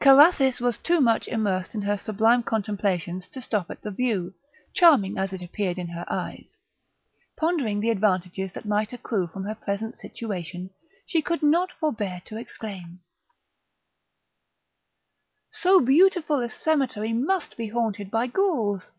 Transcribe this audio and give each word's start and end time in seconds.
Carathis 0.00 0.60
was 0.60 0.78
too 0.78 1.00
much 1.00 1.28
immersed 1.28 1.72
in 1.72 1.80
her 1.82 1.96
sublime 1.96 2.42
contemplations 2.42 3.28
to 3.28 3.40
stop 3.40 3.70
at 3.70 3.80
the 3.82 3.90
view, 3.92 4.34
charming 4.74 5.16
as 5.16 5.32
it 5.32 5.42
appeared 5.42 5.78
in 5.78 5.86
her 5.86 6.04
eyes; 6.08 6.56
pondering 7.36 7.78
the 7.78 7.90
advantages 7.90 8.52
that 8.52 8.64
might 8.64 8.92
accrue 8.92 9.28
from 9.28 9.44
her 9.44 9.54
present 9.54 9.94
situation, 9.94 10.70
she 11.06 11.22
could 11.22 11.40
not 11.40 11.70
forbear 11.70 12.20
to 12.24 12.36
exclaim: 12.36 12.98
"So 15.50 15.78
beautiful 15.78 16.40
a 16.40 16.48
cemetery 16.48 17.12
must 17.12 17.56
be 17.56 17.68
haunted 17.68 18.10
by 18.10 18.26
Gouls! 18.26 18.90